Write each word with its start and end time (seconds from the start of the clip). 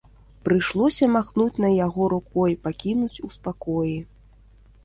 Прыйшлося 0.47 1.09
махнуць 1.15 1.61
на 1.65 1.69
яго 1.85 2.07
рукой, 2.15 2.57
пакінуць 2.67 3.21
у 3.29 3.33
спакоі. 3.37 3.97